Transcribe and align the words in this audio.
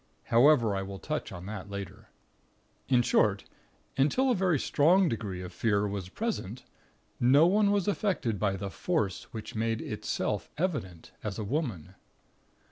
However, 0.23 0.75
I 0.75 0.81
will 0.81 0.97
touch 0.97 1.31
on 1.31 1.45
that 1.45 1.69
later. 1.69 2.09
In 2.87 3.03
short, 3.03 3.43
until 3.95 4.31
a 4.31 4.35
very 4.35 4.57
strong 4.57 5.07
degree 5.07 5.43
of 5.43 5.53
fear 5.53 5.87
was 5.87 6.09
present, 6.09 6.63
no 7.19 7.45
one 7.45 7.69
was 7.69 7.87
affected 7.87 8.39
by 8.39 8.55
the 8.57 8.71
Force 8.71 9.25
which 9.31 9.53
made 9.53 9.79
Itself 9.79 10.49
evident, 10.57 11.11
as 11.23 11.37
a 11.37 11.43
Woman. 11.43 11.93